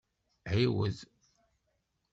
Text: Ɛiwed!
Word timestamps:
Ɛiwed! 0.51 0.97